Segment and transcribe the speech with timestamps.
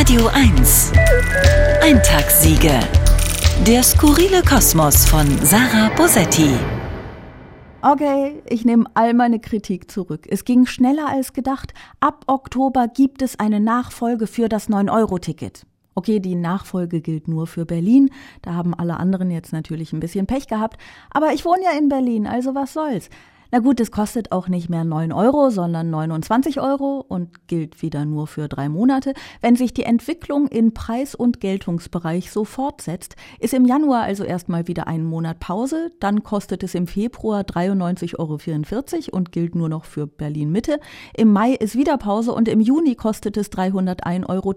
[0.00, 0.92] Radio 1.
[1.82, 2.80] Eintagssiege.
[3.66, 6.48] Der skurrile Kosmos von Sarah Bosetti.
[7.82, 10.26] Okay, ich nehme all meine Kritik zurück.
[10.30, 11.74] Es ging schneller als gedacht.
[12.00, 15.66] Ab Oktober gibt es eine Nachfolge für das 9-Euro-Ticket.
[15.94, 18.08] Okay, die Nachfolge gilt nur für Berlin.
[18.40, 20.80] Da haben alle anderen jetzt natürlich ein bisschen Pech gehabt.
[21.10, 23.10] Aber ich wohne ja in Berlin, also was soll's.
[23.52, 28.04] Na gut, es kostet auch nicht mehr 9 Euro, sondern 29 Euro und gilt wieder
[28.04, 29.12] nur für drei Monate.
[29.40, 34.68] Wenn sich die Entwicklung in Preis- und Geltungsbereich so fortsetzt, ist im Januar also erstmal
[34.68, 39.84] wieder ein Monat Pause, dann kostet es im Februar 93,44 Euro und gilt nur noch
[39.84, 40.78] für Berlin Mitte.
[41.16, 44.54] Im Mai ist wieder Pause und im Juni kostet es 301,10 Euro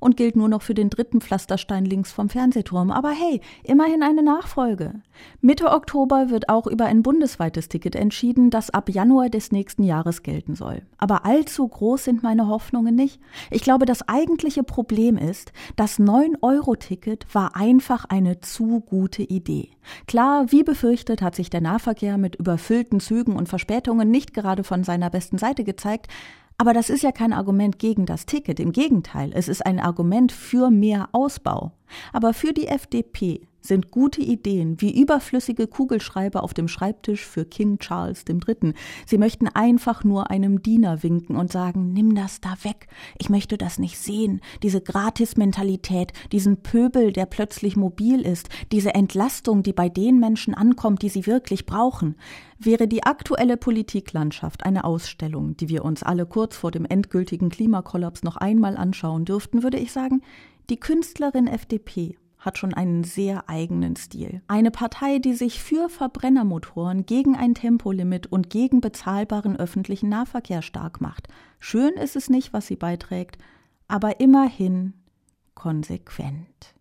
[0.00, 2.90] und gilt nur noch für den dritten Pflasterstein links vom Fernsehturm.
[2.90, 4.94] Aber hey, immerhin eine Nachfolge.
[5.40, 9.82] Mitte Oktober wird auch über ein bundesweites Ticket entschieden entschieden, das ab Januar des nächsten
[9.82, 10.80] Jahres gelten soll.
[10.96, 13.20] Aber allzu groß sind meine Hoffnungen nicht.
[13.50, 19.68] Ich glaube, das eigentliche Problem ist, das 9-Euro-Ticket war einfach eine zu gute Idee.
[20.06, 24.82] Klar, wie befürchtet hat sich der Nahverkehr mit überfüllten Zügen und Verspätungen nicht gerade von
[24.82, 26.08] seiner besten Seite gezeigt,
[26.58, 28.60] aber das ist ja kein Argument gegen das Ticket.
[28.60, 31.72] Im Gegenteil, es ist ein Argument für mehr Ausbau.
[32.12, 37.78] Aber für die FDP sind gute Ideen wie überflüssige Kugelschreiber auf dem Schreibtisch für King
[37.78, 38.72] Charles III.
[39.06, 42.86] Sie möchten einfach nur einem Diener winken und sagen, nimm das da weg.
[43.18, 44.40] Ich möchte das nicht sehen.
[44.62, 51.02] Diese Gratis-Mentalität, diesen Pöbel, der plötzlich mobil ist, diese Entlastung, die bei den Menschen ankommt,
[51.02, 52.16] die sie wirklich brauchen.
[52.58, 58.22] Wäre die aktuelle Politiklandschaft eine Ausstellung, die wir uns alle kurz vor dem endgültigen Klimakollaps
[58.22, 60.22] noch einmal anschauen dürften, würde ich sagen,
[60.70, 64.40] die Künstlerin FDP hat schon einen sehr eigenen Stil.
[64.46, 71.00] Eine Partei, die sich für Verbrennermotoren gegen ein Tempolimit und gegen bezahlbaren öffentlichen Nahverkehr stark
[71.00, 71.28] macht.
[71.58, 73.38] Schön ist es nicht, was sie beiträgt,
[73.88, 74.94] aber immerhin
[75.54, 76.74] konsequent.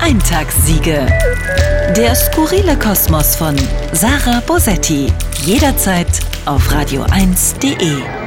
[0.00, 1.06] Eintagssiege.
[1.96, 3.56] Der skurrile Kosmos von
[3.92, 5.12] Sarah Bosetti.
[5.44, 8.21] Jederzeit auf radio1.de.